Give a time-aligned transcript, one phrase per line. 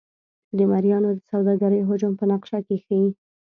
[0.57, 3.09] د مریانو د سوداګرۍ حجم په نقشه کې ښيي.